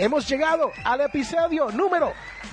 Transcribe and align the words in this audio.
hemos 0.00 0.28
llegado 0.28 0.72
al 0.84 1.02
episodio 1.02 1.70
número 1.70 2.12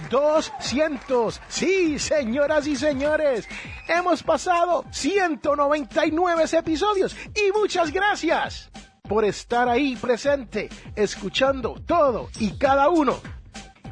200. 0.10 1.42
Sí, 1.48 1.98
señoras 1.98 2.68
y 2.68 2.76
señores, 2.76 3.48
hemos 3.88 4.22
pasado 4.22 4.86
199 4.92 6.44
episodios 6.52 7.16
y 7.34 7.52
muchas 7.58 7.92
gracias 7.92 8.70
por 9.08 9.24
estar 9.24 9.70
ahí 9.70 9.96
presente, 9.96 10.70
escuchando 10.96 11.76
todo 11.86 12.30
y 12.40 12.52
cada 12.58 12.90
uno 12.90 13.20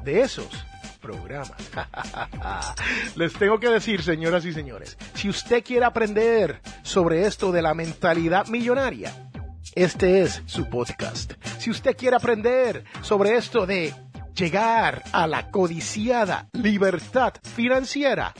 de 0.03 0.21
esos 0.21 0.49
programas. 0.99 1.53
Les 3.15 3.33
tengo 3.33 3.59
que 3.59 3.69
decir, 3.69 4.03
señoras 4.03 4.43
y 4.45 4.53
señores, 4.53 4.97
si 5.13 5.29
usted 5.29 5.63
quiere 5.63 5.85
aprender 5.85 6.61
sobre 6.83 7.25
esto 7.25 7.51
de 7.53 7.61
la 7.61 7.73
mentalidad 7.73 8.47
millonaria, 8.47 9.24
este 9.75 10.21
es 10.21 10.41
su 10.45 10.69
podcast. 10.69 11.33
Si 11.59 11.69
usted 11.69 11.95
quiere 11.97 12.15
aprender 12.15 12.85
sobre 13.01 13.35
esto 13.35 13.65
de 13.65 13.93
llegar 14.33 15.03
a 15.11 15.27
la 15.27 15.51
codiciada 15.51 16.47
libertad 16.53 17.33
financiera, 17.43 18.33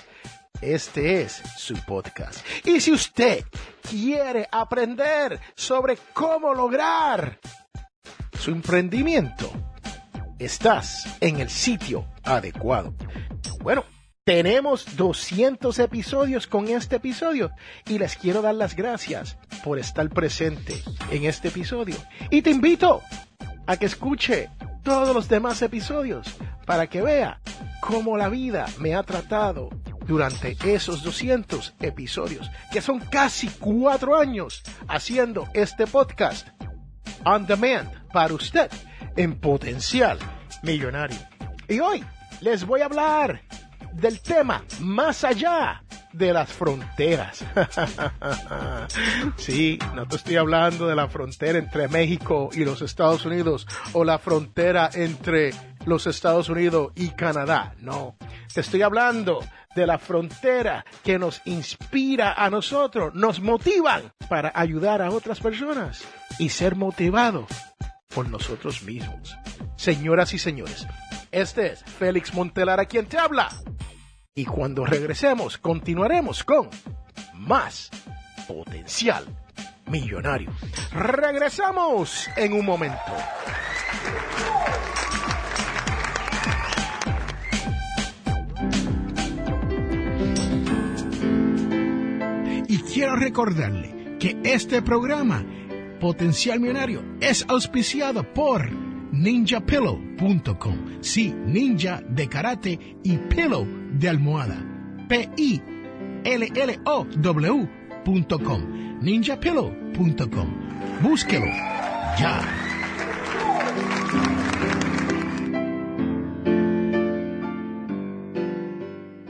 este 0.61 1.21
es 1.21 1.41
su 1.57 1.75
podcast. 1.85 2.39
Y 2.63 2.79
si 2.79 2.93
usted 2.93 3.43
quiere 3.89 4.47
aprender 4.49 5.39
sobre 5.55 5.97
cómo 6.13 6.53
lograr 6.53 7.39
su 8.39 8.51
emprendimiento, 8.51 9.51
estás 10.39 11.17
en 11.19 11.41
el 11.41 11.49
sitio 11.49 12.07
adecuado. 12.23 12.95
Bueno, 13.61 13.83
tenemos 14.25 14.95
200 14.95 15.77
episodios 15.77 16.47
con 16.47 16.67
este 16.67 16.95
episodio 16.95 17.51
y 17.85 17.99
les 17.99 18.15
quiero 18.17 18.41
dar 18.41 18.55
las 18.55 18.75
gracias 18.75 19.37
por 19.63 19.77
estar 19.77 20.09
presente 20.09 20.81
en 21.11 21.25
este 21.25 21.49
episodio. 21.49 21.95
Y 22.31 22.41
te 22.41 22.49
invito 22.49 23.03
a 23.67 23.77
que 23.77 23.85
escuche 23.85 24.49
todos 24.83 25.13
los 25.13 25.29
demás 25.29 25.61
episodios 25.61 26.35
para 26.65 26.87
que 26.87 27.03
vea 27.03 27.39
cómo 27.81 28.17
la 28.17 28.27
vida 28.27 28.65
me 28.79 28.95
ha 28.95 29.03
tratado 29.03 29.69
durante 30.07 30.57
esos 30.73 31.03
200 31.03 31.75
episodios, 31.81 32.49
que 32.71 32.81
son 32.81 32.99
casi 32.99 33.47
cuatro 33.47 34.17
años 34.17 34.63
haciendo 34.87 35.47
este 35.53 35.85
podcast 35.85 36.47
on 37.25 37.45
demand 37.45 37.91
para 38.11 38.33
usted 38.33 38.71
en 39.17 39.39
potencial 39.39 40.17
millonario. 40.63 41.19
Y 41.67 41.79
hoy 41.79 42.03
les 42.41 42.65
voy 42.65 42.81
a 42.81 42.85
hablar 42.85 43.44
del 43.95 44.19
tema 44.21 44.63
más 44.79 45.23
allá 45.23 45.81
de 46.11 46.33
las 46.33 46.51
fronteras. 46.51 47.43
sí, 49.37 49.79
no 49.93 50.07
te 50.07 50.15
estoy 50.15 50.35
hablando 50.37 50.87
de 50.87 50.95
la 50.95 51.07
frontera 51.07 51.59
entre 51.59 51.87
México 51.87 52.49
y 52.53 52.63
los 52.63 52.81
Estados 52.81 53.25
Unidos 53.25 53.67
o 53.93 54.03
la 54.03 54.19
frontera 54.19 54.89
entre 54.93 55.51
los 55.85 56.07
Estados 56.07 56.49
Unidos 56.49 56.91
y 56.95 57.09
Canadá. 57.09 57.75
No, 57.79 58.17
te 58.53 58.61
estoy 58.61 58.81
hablando 58.81 59.43
de 59.75 59.85
la 59.85 59.97
frontera 59.97 60.85
que 61.03 61.19
nos 61.19 61.41
inspira 61.45 62.33
a 62.33 62.49
nosotros, 62.49 63.13
nos 63.13 63.41
motivan 63.41 64.13
para 64.29 64.51
ayudar 64.55 65.01
a 65.01 65.09
otras 65.09 65.41
personas 65.41 66.05
y 66.39 66.49
ser 66.49 66.75
motivados 66.75 67.47
por 68.15 68.29
nosotros 68.29 68.81
mismos. 68.83 69.37
Señoras 69.75 70.33
y 70.33 70.39
señores, 70.39 70.87
este 71.31 71.73
es 71.73 71.83
Félix 71.83 72.33
Montelar 72.33 72.79
a 72.79 72.85
quien 72.85 73.07
te 73.07 73.17
habla. 73.17 73.49
Y 74.33 74.45
cuando 74.45 74.85
regresemos, 74.85 75.57
continuaremos 75.57 76.45
con 76.45 76.69
más 77.33 77.91
potencial 78.47 79.25
millonario. 79.87 80.49
Regresamos 80.93 82.29
en 82.37 82.53
un 82.53 82.65
momento. 82.65 82.99
Y 92.67 92.79
quiero 92.79 93.17
recordarle 93.17 94.17
que 94.19 94.37
este 94.43 94.81
programa, 94.81 95.43
Potencial 95.99 96.59
Millonario, 96.59 97.03
es 97.21 97.45
auspiciado 97.47 98.23
por 98.33 98.69
ninjapillow.com. 99.11 101.01
Sí, 101.01 101.33
ninja 101.45 102.01
de 102.07 102.27
karate 102.27 102.79
y 103.03 103.17
pillow 103.17 103.67
de 103.93 104.09
almohada. 104.09 104.57
P-I-L-L-O-W.com. 105.07 105.79
ninjapillow.com. 109.01 110.47
Búsquelo 111.01 111.45
ya. 112.19 112.41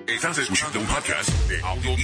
Estás 0.08 0.38
escuchando 0.38 0.80
un 0.80 0.86
podcast 0.86 1.30
de 1.50 1.62
Audio 1.62 1.96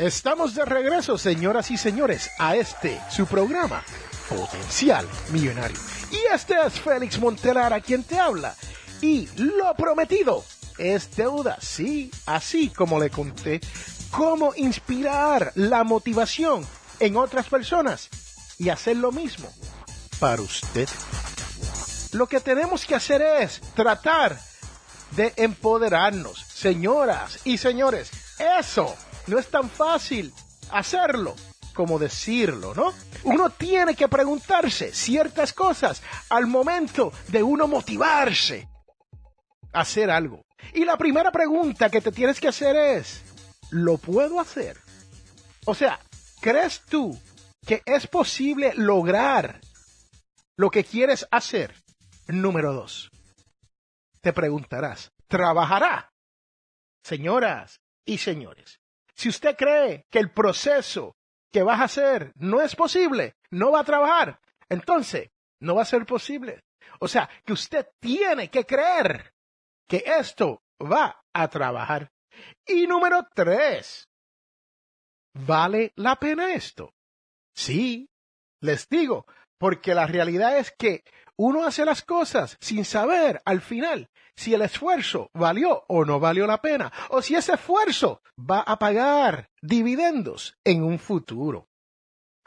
Estamos 0.00 0.54
de 0.54 0.64
regreso, 0.64 1.18
señoras 1.18 1.70
y 1.70 1.76
señores, 1.76 2.30
a 2.38 2.56
este, 2.56 2.98
su 3.10 3.26
programa, 3.26 3.84
Potencial 4.30 5.06
Millonario. 5.28 5.76
Y 6.10 6.34
este 6.34 6.54
es 6.66 6.80
Félix 6.80 7.18
Montelar 7.18 7.74
a 7.74 7.82
quien 7.82 8.02
te 8.04 8.18
habla. 8.18 8.54
Y 9.02 9.28
lo 9.36 9.74
prometido 9.74 10.42
es 10.78 11.14
deuda, 11.14 11.58
sí, 11.60 12.10
así 12.24 12.70
como 12.70 12.98
le 12.98 13.10
conté, 13.10 13.60
cómo 14.10 14.54
inspirar 14.56 15.52
la 15.54 15.84
motivación 15.84 16.66
en 16.98 17.18
otras 17.18 17.50
personas 17.50 18.08
y 18.56 18.70
hacer 18.70 18.96
lo 18.96 19.12
mismo 19.12 19.52
para 20.18 20.40
usted. 20.40 20.88
Lo 22.12 22.26
que 22.26 22.40
tenemos 22.40 22.86
que 22.86 22.94
hacer 22.94 23.20
es 23.20 23.60
tratar 23.74 24.40
de 25.10 25.34
empoderarnos, 25.36 26.38
señoras 26.38 27.40
y 27.44 27.58
señores. 27.58 28.10
Eso 28.58 28.96
no 29.30 29.38
es 29.38 29.48
tan 29.48 29.70
fácil 29.70 30.32
hacerlo 30.70 31.34
como 31.74 31.98
decirlo, 31.98 32.74
¿no? 32.74 32.92
Uno 33.24 33.50
tiene 33.50 33.94
que 33.94 34.08
preguntarse 34.08 34.92
ciertas 34.92 35.52
cosas 35.52 36.02
al 36.28 36.46
momento 36.46 37.12
de 37.28 37.42
uno 37.42 37.66
motivarse 37.66 38.68
a 39.72 39.80
hacer 39.80 40.10
algo. 40.10 40.44
Y 40.74 40.84
la 40.84 40.98
primera 40.98 41.32
pregunta 41.32 41.88
que 41.88 42.00
te 42.00 42.12
tienes 42.12 42.40
que 42.40 42.48
hacer 42.48 42.76
es, 42.76 43.22
¿lo 43.70 43.96
puedo 43.96 44.40
hacer? 44.40 44.78
O 45.64 45.74
sea, 45.74 46.00
¿crees 46.40 46.82
tú 46.82 47.18
que 47.66 47.82
es 47.86 48.06
posible 48.06 48.72
lograr 48.74 49.60
lo 50.56 50.70
que 50.70 50.84
quieres 50.84 51.26
hacer? 51.30 51.74
Número 52.26 52.72
dos, 52.72 53.10
te 54.20 54.32
preguntarás, 54.32 55.12
¿trabajará? 55.28 56.12
Señoras 57.02 57.80
y 58.04 58.18
señores, 58.18 58.80
si 59.14 59.28
usted 59.28 59.56
cree 59.56 60.06
que 60.10 60.18
el 60.18 60.30
proceso 60.30 61.16
que 61.52 61.62
vas 61.62 61.80
a 61.80 61.84
hacer 61.84 62.32
no 62.36 62.60
es 62.60 62.76
posible, 62.76 63.34
no 63.50 63.72
va 63.72 63.80
a 63.80 63.84
trabajar, 63.84 64.40
entonces 64.68 65.30
no 65.60 65.74
va 65.74 65.82
a 65.82 65.86
ser 65.86 66.06
posible. 66.06 66.62
O 67.00 67.08
sea, 67.08 67.28
que 67.44 67.52
usted 67.52 67.86
tiene 68.00 68.50
que 68.50 68.64
creer 68.64 69.32
que 69.88 70.04
esto 70.06 70.62
va 70.80 71.22
a 71.32 71.48
trabajar. 71.48 72.10
Y 72.66 72.86
número 72.86 73.26
tres, 73.34 74.08
¿vale 75.34 75.92
la 75.96 76.16
pena 76.16 76.54
esto? 76.54 76.94
Sí, 77.54 78.08
les 78.60 78.88
digo, 78.88 79.26
porque 79.58 79.94
la 79.94 80.06
realidad 80.06 80.56
es 80.56 80.72
que 80.78 81.02
uno 81.42 81.64
hace 81.64 81.86
las 81.86 82.02
cosas 82.02 82.58
sin 82.60 82.84
saber 82.84 83.40
al 83.46 83.62
final 83.62 84.10
si 84.36 84.52
el 84.52 84.60
esfuerzo 84.60 85.30
valió 85.32 85.84
o 85.88 86.04
no 86.04 86.20
valió 86.20 86.46
la 86.46 86.60
pena, 86.60 86.92
o 87.08 87.22
si 87.22 87.34
ese 87.34 87.54
esfuerzo 87.54 88.20
va 88.38 88.60
a 88.60 88.78
pagar 88.78 89.48
dividendos 89.62 90.58
en 90.64 90.82
un 90.84 90.98
futuro. 90.98 91.66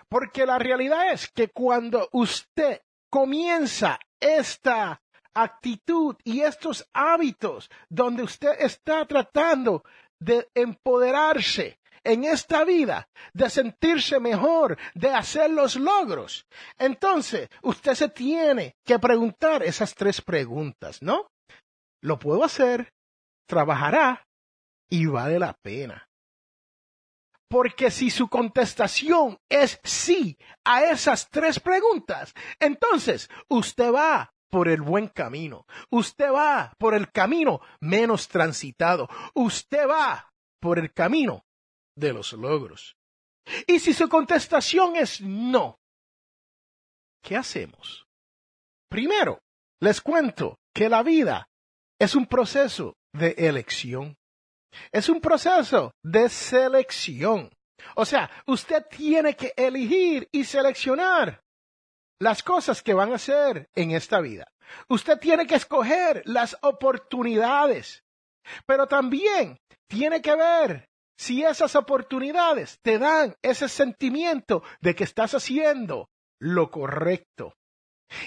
Porque 0.10 0.46
la 0.46 0.60
realidad 0.60 1.12
es 1.12 1.28
que 1.28 1.48
cuando 1.48 2.08
usted 2.12 2.82
comienza 3.10 3.98
esta 4.20 5.02
actitud 5.34 6.16
y 6.24 6.42
estos 6.42 6.88
hábitos 6.94 7.72
donde 7.90 8.22
usted 8.22 8.54
está 8.60 9.08
tratando 9.08 9.84
de 10.20 10.48
empoderarse 10.54 11.80
en 12.04 12.24
esta 12.26 12.64
vida, 12.64 13.08
de 13.34 13.50
sentirse 13.50 14.20
mejor, 14.20 14.78
de 14.94 15.10
hacer 15.10 15.50
los 15.52 15.76
logros, 15.76 16.46
entonces 16.78 17.50
usted 17.62 17.94
se 17.94 18.10
tiene 18.10 18.76
que 18.84 19.00
preguntar 19.00 19.64
esas 19.64 19.96
tres 19.96 20.22
preguntas, 20.22 21.02
¿no? 21.02 21.28
¿Lo 22.02 22.20
puedo 22.20 22.44
hacer? 22.44 22.94
¿Trabajará? 23.48 24.26
¿Y 24.90 25.06
vale 25.06 25.40
la 25.40 25.54
pena? 25.54 26.08
Porque 27.50 27.92
si 27.92 28.10
su 28.10 28.28
contestación 28.30 29.38
es 29.48 29.80
sí 29.84 30.38
a 30.66 30.86
esas 30.86 31.30
tres 31.30 31.60
preguntas, 31.60 32.34
entonces 32.60 33.30
usted 33.48 33.94
va 33.94 34.34
por 34.50 34.68
el 34.68 34.82
buen 34.82 35.08
camino. 35.08 35.66
Usted 35.90 36.32
va 36.32 36.74
por 36.78 36.94
el 36.94 37.12
camino 37.12 37.62
menos 37.80 38.28
transitado. 38.28 39.08
Usted 39.34 39.88
va 39.88 40.32
por 40.60 40.78
el 40.78 40.94
camino 40.94 41.44
de 41.96 42.14
los 42.14 42.34
logros. 42.34 42.96
Y 43.68 43.80
si 43.80 43.94
su 43.94 44.08
contestación 44.08 44.96
es 44.96 45.22
no, 45.22 45.80
¿qué 47.22 47.36
hacemos? 47.36 48.06
Primero, 48.90 49.40
les 49.80 50.02
cuento 50.02 50.60
que 50.74 50.90
la 50.90 51.04
vida 51.04 51.50
es 52.00 52.16
un 52.16 52.26
proceso 52.26 52.96
de 53.14 53.36
elección. 53.38 54.16
Es 54.92 55.10
un 55.10 55.22
proceso 55.22 55.94
de 56.04 56.30
selección. 56.30 57.52
O 57.96 58.06
sea, 58.06 58.30
usted 58.48 58.86
tiene 58.90 59.36
que 59.36 59.54
elegir 59.56 60.28
y 60.32 60.46
seleccionar 60.46 61.44
las 62.20 62.42
cosas 62.42 62.82
que 62.82 62.94
van 62.94 63.12
a 63.12 63.16
hacer 63.16 63.70
en 63.76 63.92
esta 63.92 64.22
vida. 64.22 64.48
Usted 64.88 65.20
tiene 65.20 65.46
que 65.46 65.56
escoger 65.56 66.24
las 66.26 66.58
oportunidades, 66.62 68.04
pero 68.66 68.88
también 68.88 69.60
tiene 69.88 70.22
que 70.22 70.36
ver 70.36 70.90
si 71.16 71.44
esas 71.44 71.76
oportunidades 71.76 72.80
te 72.82 72.98
dan 73.00 73.36
ese 73.42 73.70
sentimiento 73.70 74.64
de 74.82 74.96
que 74.96 75.04
estás 75.04 75.34
haciendo 75.34 76.10
lo 76.40 76.70
correcto. 76.72 77.56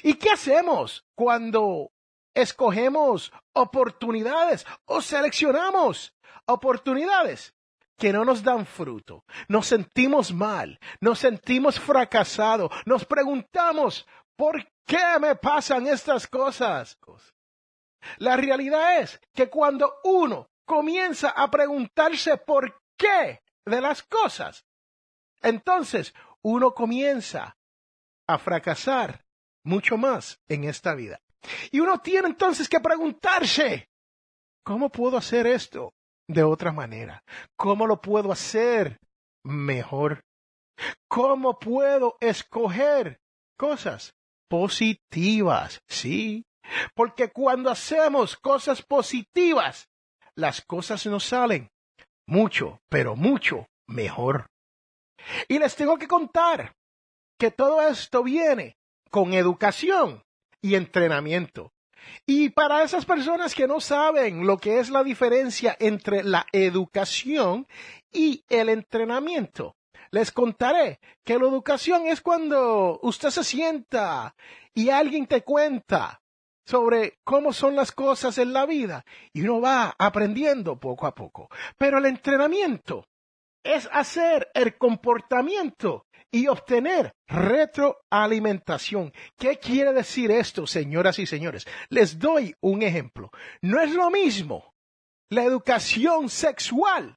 ¿Y 0.02 0.14
qué 0.14 0.30
hacemos 0.30 1.04
cuando 1.14 1.90
escogemos 2.34 3.32
oportunidades 3.52 4.66
o 4.84 5.00
seleccionamos 5.00 6.14
oportunidades 6.46 7.54
que 7.96 8.12
no 8.12 8.24
nos 8.24 8.42
dan 8.42 8.66
fruto. 8.66 9.24
Nos 9.48 9.66
sentimos 9.66 10.32
mal, 10.32 10.78
nos 11.00 11.18
sentimos 11.18 11.80
fracasados, 11.80 12.70
nos 12.84 13.04
preguntamos, 13.04 14.06
¿por 14.36 14.66
qué 14.84 15.18
me 15.18 15.34
pasan 15.36 15.86
estas 15.86 16.26
cosas? 16.26 16.98
La 18.18 18.36
realidad 18.36 19.00
es 19.00 19.20
que 19.34 19.48
cuando 19.48 19.94
uno 20.04 20.50
comienza 20.66 21.30
a 21.30 21.50
preguntarse 21.50 22.36
por 22.36 22.82
qué 22.98 23.40
de 23.64 23.80
las 23.80 24.02
cosas, 24.02 24.66
entonces 25.40 26.14
uno 26.42 26.74
comienza 26.74 27.56
a 28.28 28.38
fracasar 28.38 29.24
mucho 29.64 29.96
más 29.96 30.40
en 30.48 30.64
esta 30.64 30.94
vida. 30.94 31.20
Y 31.70 31.80
uno 31.80 31.98
tiene 32.00 32.28
entonces 32.28 32.68
que 32.68 32.80
preguntarse, 32.80 33.88
¿cómo 34.64 34.90
puedo 34.90 35.16
hacer 35.16 35.46
esto? 35.46 35.94
de 36.28 36.42
otra 36.42 36.72
manera? 36.72 37.22
¿Cómo 37.56 37.86
lo 37.86 38.00
puedo 38.00 38.32
hacer 38.32 39.00
mejor? 39.44 40.24
¿Cómo 41.08 41.58
puedo 41.58 42.16
escoger 42.20 43.20
cosas 43.56 44.14
positivas? 44.48 45.80
Sí, 45.86 46.44
porque 46.94 47.30
cuando 47.30 47.70
hacemos 47.70 48.36
cosas 48.36 48.82
positivas, 48.82 49.88
las 50.36 50.60
cosas 50.60 51.04
nos 51.06 51.24
salen 51.24 51.70
mucho, 52.26 52.80
pero 52.88 53.16
mucho 53.16 53.68
mejor. 53.86 54.50
Y 55.48 55.58
les 55.58 55.74
tengo 55.74 55.98
que 55.98 56.06
contar 56.06 56.76
que 57.38 57.50
todo 57.50 57.82
esto 57.82 58.22
viene 58.22 58.76
con 59.10 59.34
educación 59.34 60.22
y 60.60 60.74
entrenamiento. 60.74 61.72
Y 62.24 62.50
para 62.50 62.82
esas 62.82 63.04
personas 63.04 63.54
que 63.54 63.66
no 63.66 63.80
saben 63.80 64.46
lo 64.46 64.58
que 64.58 64.78
es 64.78 64.90
la 64.90 65.02
diferencia 65.02 65.76
entre 65.80 66.22
la 66.22 66.46
educación 66.52 67.66
y 68.12 68.44
el 68.48 68.68
entrenamiento, 68.68 69.76
les 70.10 70.30
contaré 70.30 71.00
que 71.24 71.38
la 71.38 71.46
educación 71.46 72.06
es 72.06 72.20
cuando 72.20 73.00
usted 73.02 73.30
se 73.30 73.42
sienta 73.42 74.36
y 74.72 74.90
alguien 74.90 75.26
te 75.26 75.42
cuenta 75.42 76.22
sobre 76.66 77.18
cómo 77.24 77.52
son 77.52 77.76
las 77.76 77.92
cosas 77.92 78.38
en 78.38 78.52
la 78.52 78.66
vida 78.66 79.04
y 79.32 79.42
uno 79.42 79.60
va 79.60 79.94
aprendiendo 79.98 80.78
poco 80.78 81.06
a 81.06 81.14
poco. 81.14 81.48
Pero 81.78 81.98
el 81.98 82.06
entrenamiento 82.06 83.06
es 83.62 83.88
hacer 83.92 84.50
el 84.54 84.76
comportamiento 84.76 86.06
y 86.30 86.48
obtener 86.48 87.12
retroalimentación. 87.26 89.12
¿Qué 89.38 89.58
quiere 89.58 89.92
decir 89.92 90.30
esto, 90.30 90.66
señoras 90.66 91.18
y 91.18 91.26
señores? 91.26 91.66
Les 91.88 92.18
doy 92.18 92.54
un 92.60 92.82
ejemplo. 92.82 93.30
No 93.62 93.80
es 93.80 93.92
lo 93.92 94.10
mismo 94.10 94.74
la 95.30 95.44
educación 95.44 96.28
sexual 96.28 97.16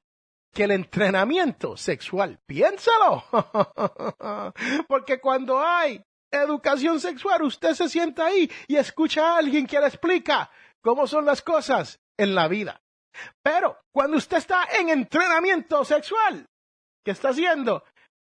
que 0.52 0.64
el 0.64 0.72
entrenamiento 0.72 1.76
sexual. 1.76 2.40
Piénsalo. 2.46 3.24
Porque 4.88 5.20
cuando 5.20 5.60
hay 5.60 6.02
educación 6.30 7.00
sexual, 7.00 7.42
usted 7.42 7.74
se 7.74 7.88
sienta 7.88 8.26
ahí 8.26 8.50
y 8.66 8.76
escucha 8.76 9.34
a 9.34 9.38
alguien 9.38 9.66
que 9.66 9.80
le 9.80 9.86
explica 9.86 10.50
cómo 10.80 11.06
son 11.06 11.24
las 11.24 11.42
cosas 11.42 12.00
en 12.16 12.34
la 12.34 12.48
vida. 12.48 12.80
Pero 13.42 13.78
cuando 13.92 14.16
usted 14.16 14.36
está 14.36 14.64
en 14.78 14.88
entrenamiento 14.88 15.84
sexual, 15.84 16.46
¿qué 17.04 17.10
está 17.10 17.30
haciendo? 17.30 17.84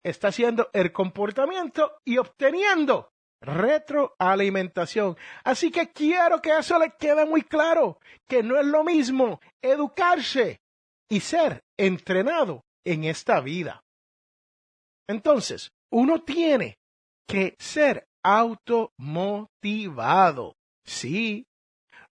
está 0.02 0.28
haciendo 0.28 0.68
el 0.72 0.92
comportamiento 0.92 2.00
y 2.04 2.18
obteniendo 2.18 3.12
retroalimentación. 3.40 5.16
Así 5.44 5.70
que 5.70 5.92
quiero 5.92 6.40
que 6.40 6.56
eso 6.56 6.78
le 6.78 6.92
quede 6.98 7.24
muy 7.24 7.42
claro, 7.42 7.98
que 8.28 8.42
no 8.42 8.58
es 8.58 8.66
lo 8.66 8.84
mismo 8.84 9.40
educarse 9.60 10.60
y 11.08 11.20
ser 11.20 11.62
entrenado 11.76 12.64
en 12.84 13.04
esta 13.04 13.40
vida. 13.40 13.82
Entonces, 15.08 15.72
uno 15.90 16.22
tiene 16.22 16.78
que 17.26 17.56
ser 17.58 18.06
automotivado. 18.22 19.48
Sí, 20.84 21.46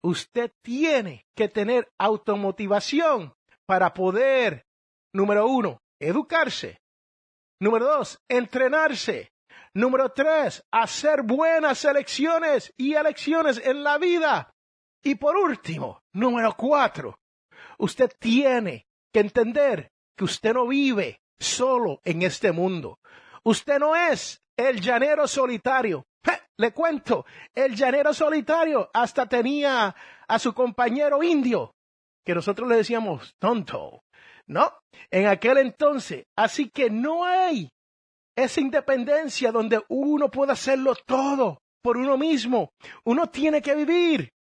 usted 0.02 0.52
tiene 0.64 1.26
que 1.36 1.48
tener 1.50 1.92
automotivación 1.98 3.34
para 3.66 3.94
poder, 3.94 4.66
número 5.14 5.48
uno, 5.48 5.82
educarse 6.00 6.80
Número 7.62 7.86
dos, 7.86 8.22
entrenarse. 8.30 9.34
Número 9.74 10.10
tres, 10.10 10.64
hacer 10.72 11.24
buenas 11.24 11.84
elecciones 11.84 12.74
y 12.78 12.94
elecciones 12.94 13.62
en 13.64 13.84
la 13.84 13.98
vida. 13.98 14.54
Y 15.04 15.16
por 15.16 15.36
último, 15.36 16.02
número 16.14 16.56
cuatro, 16.58 17.20
usted 17.78 18.12
tiene 18.18 18.88
que 19.14 19.20
entender 19.20 19.92
que 20.18 20.24
usted 20.24 20.54
no 20.54 20.68
vive 20.68 21.22
solo 21.38 22.00
en 22.06 22.22
este 22.22 22.52
mundo. 22.54 23.00
Usted 23.44 23.80
no 23.80 23.96
es 23.96 24.42
el 24.60 24.82
llanero 24.82 25.28
solitario. 25.28 26.06
le 26.58 26.74
cuento, 26.74 27.26
el 27.56 27.76
llanero 27.76 28.14
solitario 28.14 28.90
hasta 28.94 29.26
tenía 29.26 29.96
a 30.28 30.40
su 30.40 30.54
compañero 30.54 31.24
indio, 31.24 31.74
que 32.26 32.36
nosotros 32.36 32.68
le 32.68 32.76
decíamos 32.76 33.34
tonto. 33.40 34.04
No, 34.48 34.74
en 35.12 35.28
aquel 35.28 35.60
entonces. 35.60 36.26
Así 36.36 36.70
que 36.70 36.90
no 36.90 37.24
hay 37.24 37.70
esa 38.36 38.60
independencia 38.60 39.52
donde 39.52 39.82
uno 39.88 40.30
puede 40.30 40.52
hacerlo 40.52 40.96
todo 41.06 41.62
por 41.82 41.98
uno 41.98 42.18
mismo. 42.18 42.72
Uno 43.06 43.28
tiene 43.28 43.62
que 43.62 43.76
vivir 43.76 44.34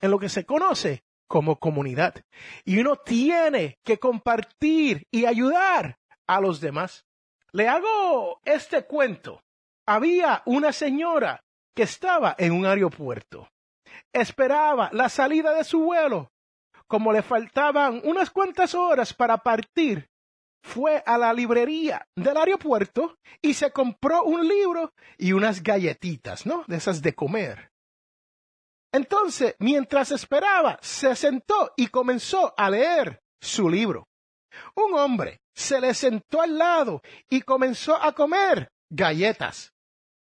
en 0.00 0.10
lo 0.10 0.18
que 0.18 0.28
se 0.28 0.46
conoce 0.46 1.02
como 1.26 1.58
comunidad. 1.58 2.14
Y 2.64 2.78
uno 2.78 2.96
tiene 2.96 3.76
que 3.84 3.98
compartir 3.98 5.02
y 5.10 5.26
ayudar 5.26 5.98
a 6.26 6.40
los 6.40 6.60
demás. 6.60 7.04
Le 7.52 7.68
hago 7.68 8.40
este 8.44 8.84
cuento. 8.84 9.42
Había 9.88 10.42
una 10.44 10.72
señora 10.72 11.42
que 11.74 11.84
estaba 11.84 12.34
en 12.38 12.52
un 12.52 12.66
aeropuerto. 12.66 13.48
Esperaba 14.12 14.90
la 14.92 15.08
salida 15.08 15.54
de 15.54 15.64
su 15.64 15.80
vuelo 15.80 16.30
como 16.88 17.12
le 17.12 17.22
faltaban 17.22 18.00
unas 18.04 18.30
cuantas 18.30 18.74
horas 18.74 19.12
para 19.12 19.36
partir, 19.36 20.08
fue 20.62 21.02
a 21.06 21.16
la 21.16 21.32
librería 21.32 22.04
del 22.16 22.36
aeropuerto 22.36 23.18
y 23.40 23.54
se 23.54 23.70
compró 23.70 24.24
un 24.24 24.48
libro 24.48 24.92
y 25.16 25.32
unas 25.32 25.62
galletitas, 25.62 26.46
¿no? 26.46 26.64
De 26.66 26.76
esas 26.76 27.00
de 27.00 27.14
comer. 27.14 27.70
Entonces, 28.92 29.54
mientras 29.58 30.10
esperaba, 30.10 30.78
se 30.82 31.14
sentó 31.14 31.72
y 31.76 31.88
comenzó 31.88 32.54
a 32.56 32.70
leer 32.70 33.20
su 33.40 33.68
libro. 33.68 34.08
Un 34.74 34.98
hombre 34.98 35.42
se 35.54 35.80
le 35.80 35.94
sentó 35.94 36.40
al 36.40 36.58
lado 36.58 37.02
y 37.28 37.42
comenzó 37.42 37.96
a 38.02 38.12
comer 38.12 38.70
galletas. 38.90 39.72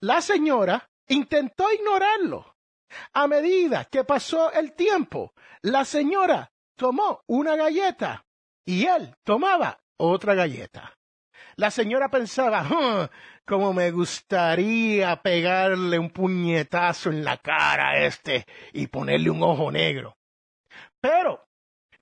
La 0.02 0.20
señora 0.20 0.90
intentó 1.06 1.72
ignorarlo, 1.72 2.56
a 3.12 3.28
medida 3.28 3.84
que 3.84 4.02
pasó 4.02 4.50
el 4.52 4.72
tiempo, 4.72 5.32
la 5.60 5.84
señora 5.84 6.50
tomó 6.76 7.22
una 7.28 7.54
galleta 7.54 8.26
y 8.64 8.84
él 8.84 9.14
tomaba 9.22 9.78
otra 9.98 10.34
galleta. 10.34 10.98
La 11.54 11.70
señora 11.70 12.08
pensaba, 12.08 12.66
"Huh, 12.68 13.08
cómo 13.46 13.72
me 13.72 13.92
gustaría 13.92 15.22
pegarle 15.22 16.00
un 16.00 16.10
puñetazo 16.10 17.10
en 17.10 17.22
la 17.22 17.36
cara 17.36 17.90
a 17.90 17.98
este 18.04 18.44
y 18.72 18.88
ponerle 18.88 19.30
un 19.30 19.44
ojo 19.44 19.70
negro. 19.70 20.16
Pero, 21.00 21.46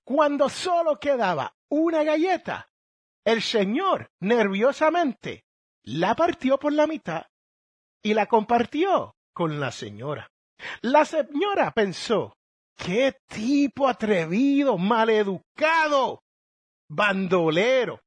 cuando 0.03 0.49
solo 0.49 0.99
quedaba 0.99 1.55
una 1.69 2.03
galleta, 2.03 2.67
el 3.23 3.43
señor 3.43 4.09
nerviosamente 4.19 5.45
la 5.83 6.15
partió 6.15 6.57
por 6.57 6.73
la 6.73 6.87
mitad 6.87 7.30
y 8.03 8.13
la 8.13 8.25
compartió 8.25 9.15
con 9.33 9.59
la 9.59 9.71
señora. 9.71 10.29
La 10.81 11.05
señora 11.05 11.71
pensó, 11.71 12.35
qué 12.75 13.15
tipo 13.27 13.87
atrevido, 13.87 14.77
maleducado, 14.77 16.21
bandolero. 16.89 18.01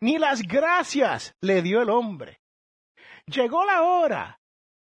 Ni 0.00 0.18
las 0.18 0.42
gracias 0.42 1.34
le 1.40 1.62
dio 1.62 1.82
el 1.82 1.90
hombre. 1.90 2.40
Llegó 3.26 3.64
la 3.64 3.82
hora 3.82 4.38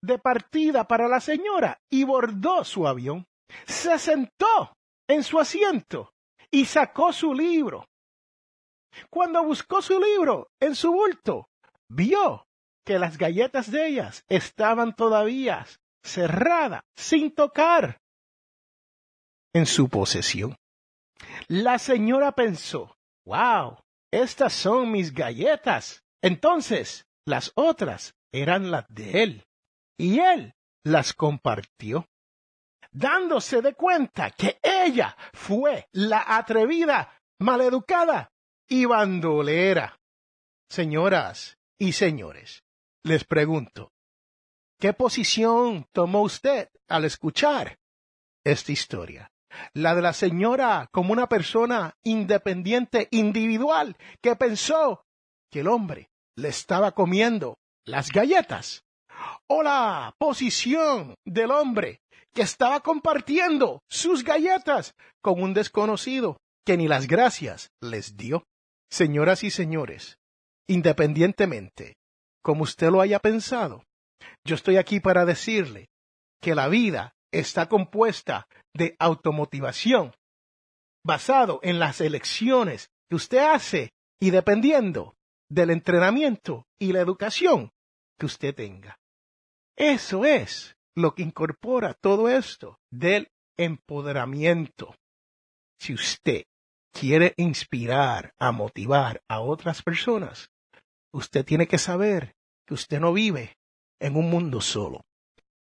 de 0.02 0.18
partida 0.18 0.88
para 0.88 1.08
la 1.08 1.20
señora 1.20 1.80
y 1.90 2.04
bordó 2.04 2.64
su 2.64 2.88
avión. 2.88 3.26
Se 3.66 3.98
sentó 3.98 4.74
en 5.08 5.24
su 5.24 5.40
asiento 5.40 6.12
y 6.52 6.66
sacó 6.66 7.12
su 7.14 7.34
libro. 7.34 7.86
Cuando 9.10 9.44
buscó 9.44 9.82
su 9.82 10.00
libro 10.00 10.50
en 10.60 10.76
su 10.76 10.92
bulto, 10.92 11.48
vio 11.90 12.46
que 12.90 12.98
las 12.98 13.20
galletas 13.20 13.70
de 13.70 13.86
ellas 13.86 14.26
estaban 14.30 14.96
todavía 14.96 15.64
cerradas, 16.04 16.82
sin 16.96 17.30
tocar, 17.36 18.02
en 19.54 19.68
su 19.68 19.90
posesión. 19.90 20.58
La 21.48 21.78
señora 21.78 22.32
pensó, 22.32 22.98
wow, 23.28 23.78
estas 24.10 24.54
son 24.54 24.90
mis 24.92 25.14
galletas. 25.14 26.04
Entonces, 26.24 27.06
las 27.28 27.52
otras 27.54 28.16
eran 28.32 28.72
las 28.72 28.88
de 28.88 29.22
él, 29.22 29.46
y 29.96 30.20
él 30.22 30.56
las 30.84 31.14
compartió, 31.14 32.08
dándose 32.90 33.62
de 33.62 33.76
cuenta 33.76 34.32
que 34.32 34.60
ella 34.64 35.16
fue 35.32 35.88
la 35.92 36.24
atrevida, 36.26 37.22
maleducada 37.38 38.32
y 38.68 38.86
bandolera. 38.86 40.00
Señoras 40.72 41.60
y 41.78 41.92
señores, 41.92 42.64
les 43.04 43.24
pregunto, 43.24 43.92
¿qué 44.80 44.94
posición 44.94 45.88
tomó 45.92 46.22
usted 46.22 46.70
al 46.88 47.06
escuchar 47.06 47.80
esta 48.44 48.72
historia? 48.72 49.32
La 49.74 49.96
de 49.96 50.02
la 50.02 50.14
señora 50.14 50.90
como 50.92 51.14
una 51.14 51.28
persona 51.28 51.98
independiente, 52.04 53.08
individual, 53.12 53.98
que 54.22 54.36
pensó 54.36 55.06
que 55.50 55.62
el 55.62 55.68
hombre 55.68 56.12
le 56.36 56.50
estaba 56.50 56.92
comiendo 56.92 57.58
las 57.86 58.10
galletas. 58.10 58.84
O 59.48 59.64
la 59.64 60.16
posición 60.18 61.16
del 61.26 61.52
hombre 61.52 62.02
que 62.34 62.44
estaba 62.44 62.80
compartiendo 62.82 63.82
sus 63.90 64.24
galletas 64.24 64.96
con 65.22 65.42
un 65.42 65.54
desconocido 65.54 66.38
que 66.66 66.78
ni 66.78 66.88
las 66.88 67.08
gracias 67.08 67.72
les 67.82 68.16
dio. 68.16 68.46
Señoras 68.90 69.44
y 69.44 69.52
señores, 69.52 70.20
independientemente 70.68 71.99
como 72.42 72.64
usted 72.64 72.90
lo 72.90 73.02
haya 73.02 73.20
pensado, 73.20 73.84
yo 74.46 74.56
estoy 74.56 74.78
aquí 74.78 75.00
para 75.00 75.26
decirle 75.26 75.90
que 76.42 76.56
la 76.56 76.68
vida 76.68 77.14
está 77.32 77.68
compuesta 77.68 78.48
de 78.74 78.96
automotivación, 79.00 80.14
basado 81.04 81.60
en 81.64 81.80
las 81.80 82.02
elecciones 82.02 82.90
que 83.10 83.16
usted 83.16 83.40
hace 83.40 83.94
y 84.20 84.32
dependiendo 84.32 85.16
del 85.50 85.72
entrenamiento 85.72 86.68
y 86.80 86.94
la 86.94 87.02
educación 87.02 87.72
que 88.18 88.26
usted 88.26 88.56
tenga. 88.56 89.00
Eso 89.76 90.26
es 90.26 90.76
lo 90.96 91.16
que 91.16 91.24
incorpora 91.24 91.94
todo 91.94 92.30
esto 92.30 92.80
del 92.92 93.32
empoderamiento. 93.58 94.96
Si 95.80 95.94
usted 95.94 96.44
quiere 96.92 97.34
inspirar, 97.38 98.34
a 98.38 98.52
motivar 98.52 99.22
a 99.30 99.40
otras 99.40 99.82
personas, 99.82 100.50
usted 101.12 101.46
tiene 101.46 101.68
que 101.68 101.78
saber 101.78 102.36
que 102.66 102.74
usted 102.74 103.00
no 103.00 103.14
vive 103.14 103.58
en 104.00 104.16
un 104.16 104.30
mundo 104.30 104.62
solo, 104.62 105.06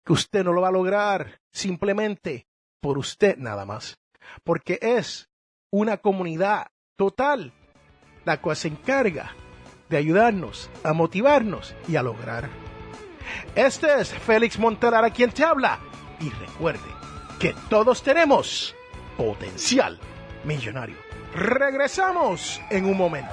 que 0.04 0.12
usted 0.12 0.44
no 0.44 0.52
lo 0.52 0.62
va 0.62 0.68
a 0.68 0.72
lograr 0.72 1.40
simplemente 1.52 2.46
por 2.80 2.98
usted 2.98 3.36
nada 3.36 3.64
más, 3.64 3.98
porque 4.42 4.78
es 4.82 5.28
una 5.70 5.98
comunidad 5.98 6.68
total 6.96 7.52
la 8.24 8.40
cual 8.40 8.56
se 8.56 8.68
encarga 8.68 9.34
de 9.88 9.96
ayudarnos, 9.96 10.70
a 10.82 10.92
motivarnos 10.92 11.74
y 11.88 11.96
a 11.96 12.02
lograr. 12.02 12.48
Este 13.54 14.00
es 14.00 14.12
Félix 14.12 14.58
Montelar 14.58 15.04
a 15.04 15.10
quien 15.10 15.30
te 15.30 15.44
habla 15.44 15.78
y 16.20 16.30
recuerde 16.30 16.88
que 17.38 17.54
todos 17.68 18.02
tenemos 18.02 18.74
potencial 19.16 19.98
millonario. 20.44 20.96
Regresamos 21.34 22.60
en 22.70 22.86
un 22.86 22.96
momento. 22.96 23.32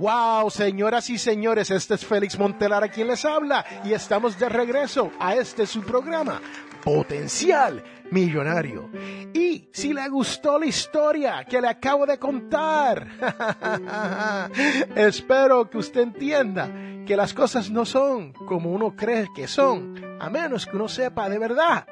Wow, 0.00 0.48
señoras 0.48 1.10
y 1.10 1.18
señores, 1.18 1.70
este 1.70 1.92
es 1.92 2.06
Félix 2.06 2.38
Montelar 2.38 2.82
a 2.82 2.88
quien 2.88 3.06
les 3.06 3.22
habla 3.26 3.66
y 3.84 3.92
estamos 3.92 4.38
de 4.38 4.48
regreso 4.48 5.12
a 5.20 5.34
este 5.34 5.66
su 5.66 5.82
programa, 5.82 6.40
Potencial 6.82 7.84
Millonario. 8.10 8.88
Y 9.34 9.68
si 9.70 9.92
le 9.92 10.08
gustó 10.08 10.58
la 10.58 10.64
historia 10.64 11.44
que 11.44 11.60
le 11.60 11.68
acabo 11.68 12.06
de 12.06 12.18
contar, 12.18 13.08
espero 14.96 15.68
que 15.68 15.76
usted 15.76 16.00
entienda 16.00 16.72
que 17.04 17.14
las 17.14 17.34
cosas 17.34 17.70
no 17.70 17.84
son 17.84 18.32
como 18.32 18.70
uno 18.70 18.96
cree 18.96 19.28
que 19.36 19.46
son, 19.46 20.02
a 20.18 20.30
menos 20.30 20.64
que 20.64 20.76
uno 20.76 20.88
sepa 20.88 21.28
de 21.28 21.38
verdad 21.38 21.86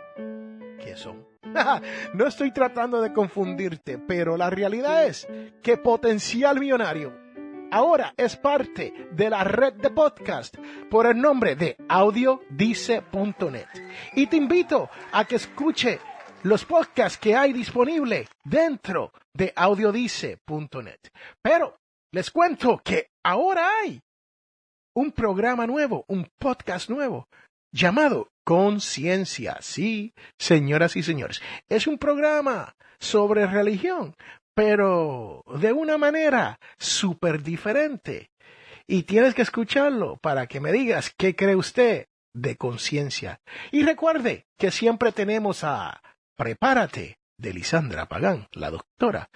que 0.83 0.97
son. 0.97 1.29
no 2.15 2.27
estoy 2.27 2.53
tratando 2.53 3.03
de 3.03 3.12
confundirte, 3.12 3.99
pero 3.99 4.38
la 4.38 4.49
realidad 4.49 5.05
es 5.05 5.29
que 5.62 5.77
Potencial 5.77 6.59
Millonario 6.59 7.27
ahora 7.70 8.14
es 8.16 8.37
parte 8.37 9.08
de 9.12 9.30
la 9.30 9.44
red 9.44 9.75
de 9.75 9.90
podcast 9.90 10.56
por 10.90 11.06
el 11.06 11.20
nombre 11.20 11.56
de 11.56 11.76
audiodice.net. 11.88 13.68
Y 14.14 14.26
te 14.26 14.37
invito 14.37 14.90
a 15.12 15.25
que 15.25 15.37
escuche 15.37 16.00
los 16.42 16.64
podcasts 16.64 17.18
que 17.18 17.34
hay 17.34 17.52
disponible 17.52 18.28
dentro 18.44 19.12
de 19.34 19.52
audiodice.net. 19.54 21.00
Pero 21.42 21.78
les 22.12 22.30
cuento 22.30 22.80
que 22.82 23.10
ahora 23.22 23.68
hay 23.80 24.00
un 24.94 25.12
programa 25.12 25.66
nuevo, 25.66 26.04
un 26.08 26.28
podcast 26.38 26.90
nuevo 26.90 27.28
llamado 27.72 28.30
Conciencia. 28.44 29.58
Sí, 29.60 30.14
señoras 30.38 30.96
y 30.96 31.02
señores, 31.02 31.42
es 31.68 31.87
un 31.87 31.98
programa 31.98 32.75
sobre 32.98 33.46
religión, 33.46 34.16
pero 34.59 35.45
de 35.61 35.73
una 35.73 35.99
manera 35.99 36.59
súper 36.79 37.45
diferente. 37.45 38.33
Y 38.88 39.05
tienes 39.05 39.33
que 39.33 39.43
escucharlo 39.43 40.17
para 40.17 40.49
que 40.49 40.59
me 40.59 40.73
digas 40.73 41.15
qué 41.17 41.37
cree 41.37 41.55
usted 41.55 42.09
de 42.35 42.57
conciencia. 42.57 43.41
Y 43.71 43.85
recuerde 43.85 44.49
que 44.59 44.73
siempre 44.73 45.12
tenemos 45.12 45.62
a 45.62 46.03
Prepárate 46.35 47.21
de 47.37 47.53
Lisandra 47.53 48.09
Pagán, 48.09 48.49
la 48.50 48.73
doctora. 48.73 49.31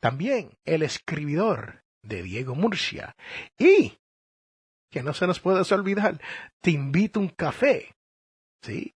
También 0.00 0.58
el 0.64 0.82
escribidor 0.82 1.84
de 2.02 2.24
Diego 2.24 2.56
Murcia. 2.56 3.14
Y, 3.56 4.00
que 4.90 5.04
no 5.04 5.14
se 5.14 5.28
nos 5.28 5.38
puede 5.38 5.62
olvidar, 5.72 6.20
te 6.60 6.72
invito 6.72 7.20
un 7.20 7.28
café. 7.28 7.94
¿Sí? 8.60 8.92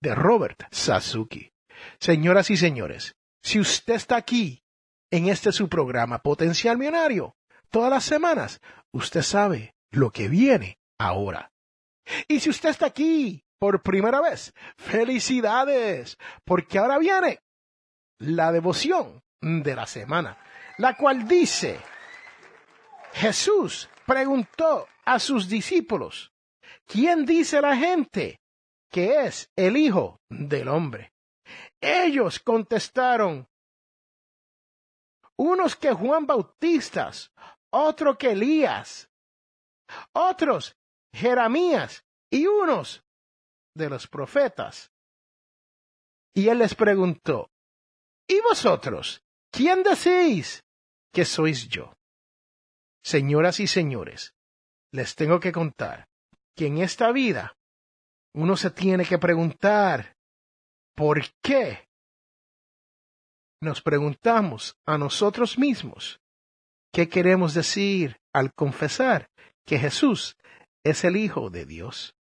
De 0.00 0.12
Robert 0.12 0.64
Sasuki. 0.72 1.52
Señoras 2.00 2.50
y 2.50 2.56
señores, 2.56 3.14
si 3.44 3.60
usted 3.60 3.94
está 3.94 4.16
aquí 4.16 4.63
en 5.14 5.28
este 5.28 5.52
su 5.52 5.68
programa 5.68 6.18
Potencial 6.18 6.76
Millonario, 6.76 7.36
todas 7.70 7.88
las 7.88 8.02
semanas, 8.02 8.60
usted 8.90 9.22
sabe 9.22 9.76
lo 9.92 10.10
que 10.10 10.26
viene 10.26 10.80
ahora. 10.98 11.52
Y 12.26 12.40
si 12.40 12.50
usted 12.50 12.70
está 12.70 12.86
aquí 12.86 13.44
por 13.60 13.80
primera 13.80 14.20
vez, 14.20 14.52
felicidades, 14.76 16.18
porque 16.44 16.80
ahora 16.80 16.98
viene 16.98 17.38
la 18.18 18.50
devoción 18.50 19.22
de 19.40 19.76
la 19.76 19.86
semana, 19.86 20.36
la 20.78 20.96
cual 20.96 21.28
dice, 21.28 21.78
Jesús 23.12 23.88
preguntó 24.06 24.88
a 25.04 25.20
sus 25.20 25.48
discípulos, 25.48 26.32
¿quién 26.86 27.24
dice 27.24 27.60
la 27.60 27.76
gente 27.76 28.40
que 28.90 29.26
es 29.26 29.48
el 29.54 29.76
Hijo 29.76 30.20
del 30.28 30.66
Hombre? 30.66 31.12
Ellos 31.80 32.40
contestaron, 32.40 33.46
unos 35.38 35.76
que 35.76 35.92
Juan 35.92 36.26
Bautistas, 36.26 37.32
otro 37.70 38.16
que 38.16 38.32
Elías, 38.32 39.10
otros 40.12 40.76
Jeremías 41.12 42.04
y 42.30 42.46
unos 42.46 43.04
de 43.74 43.88
los 43.88 44.06
profetas. 44.06 44.90
Y 46.34 46.48
él 46.48 46.58
les 46.58 46.74
preguntó, 46.74 47.50
¿y 48.28 48.40
vosotros? 48.40 49.22
¿Quién 49.50 49.82
decís 49.82 50.64
que 51.12 51.24
sois 51.24 51.68
yo? 51.68 51.92
Señoras 53.04 53.60
y 53.60 53.66
señores, 53.66 54.34
les 54.90 55.14
tengo 55.14 55.38
que 55.38 55.52
contar 55.52 56.08
que 56.56 56.66
en 56.66 56.78
esta 56.78 57.12
vida 57.12 57.56
uno 58.34 58.56
se 58.56 58.70
tiene 58.70 59.04
que 59.04 59.18
preguntar 59.18 60.16
¿por 60.94 61.20
qué? 61.42 61.88
Nos 63.60 63.82
preguntamos 63.82 64.76
a 64.86 64.98
nosotros 64.98 65.58
mismos 65.58 66.20
qué 66.92 67.08
queremos 67.08 67.54
decir 67.54 68.20
al 68.32 68.52
confesar 68.52 69.30
que 69.64 69.78
Jesús 69.78 70.36
es 70.84 71.04
el 71.04 71.16
Hijo 71.16 71.50
de 71.50 71.64
Dios, 71.64 72.14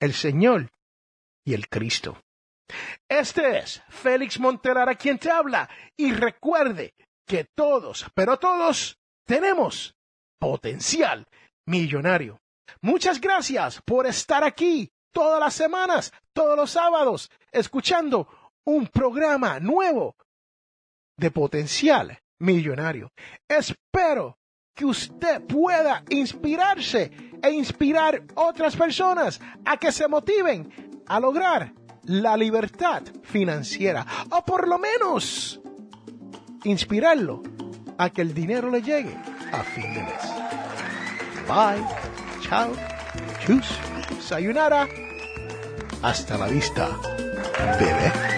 el 0.00 0.12
Señor 0.12 0.70
y 1.44 1.54
el 1.54 1.68
Cristo. 1.68 2.22
Este 3.08 3.58
es 3.58 3.82
Félix 3.88 4.38
Montelara 4.38 4.94
quien 4.94 5.18
te 5.18 5.30
habla 5.30 5.68
y 5.96 6.12
recuerde 6.12 6.94
que 7.26 7.44
todos, 7.44 8.06
pero 8.14 8.38
todos, 8.38 8.98
tenemos 9.24 9.96
potencial 10.38 11.26
millonario. 11.66 12.40
Muchas 12.80 13.20
gracias 13.20 13.80
por 13.82 14.06
estar 14.06 14.44
aquí 14.44 14.90
todas 15.12 15.40
las 15.40 15.54
semanas, 15.54 16.12
todos 16.32 16.56
los 16.56 16.70
sábados, 16.70 17.30
escuchando 17.50 18.28
un 18.64 18.86
programa 18.86 19.58
nuevo 19.60 20.14
de 21.18 21.30
potencial 21.30 22.18
millonario. 22.38 23.12
Espero 23.46 24.38
que 24.74 24.86
usted 24.86 25.42
pueda 25.42 26.04
inspirarse 26.08 27.10
e 27.42 27.50
inspirar 27.50 28.22
otras 28.36 28.76
personas 28.76 29.40
a 29.64 29.76
que 29.76 29.92
se 29.92 30.08
motiven 30.08 31.02
a 31.06 31.20
lograr 31.20 31.72
la 32.04 32.36
libertad 32.36 33.02
financiera 33.22 34.06
o 34.30 34.44
por 34.44 34.68
lo 34.68 34.78
menos 34.78 35.60
inspirarlo 36.64 37.42
a 37.98 38.10
que 38.10 38.22
el 38.22 38.32
dinero 38.32 38.70
le 38.70 38.80
llegue 38.80 39.14
a 39.52 39.62
fin 39.62 39.94
de 39.94 40.02
mes. 40.02 40.22
Bye, 41.48 41.84
chao, 42.42 42.72
chus, 43.44 43.66
sayonara, 44.20 44.86
hasta 46.02 46.38
la 46.38 46.46
vista, 46.46 46.88
bebé. 47.80 48.37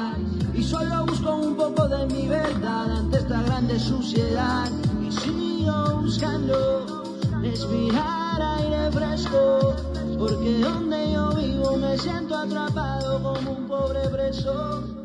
y 0.53 0.63
solo 0.63 1.05
busco 1.05 1.35
un 1.35 1.55
poco 1.55 1.87
de 1.87 2.05
mi 2.07 2.27
verdad 2.27 2.99
ante 2.99 3.17
esta 3.17 3.41
grande 3.43 3.79
suciedad. 3.79 4.69
Y 5.01 5.11
sigo 5.11 6.01
buscando 6.01 7.03
respirar 7.41 8.41
aire 8.41 8.91
fresco 8.91 9.75
porque 10.17 10.59
donde 10.59 11.13
yo 11.13 11.29
vivo 11.31 11.77
me 11.77 11.97
siento 11.97 12.37
atrapado 12.37 13.21
como 13.23 13.51
un 13.51 13.67
pobre 13.67 14.07
preso 14.09 15.00